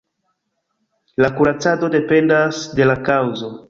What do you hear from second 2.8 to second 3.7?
de la kaŭzo.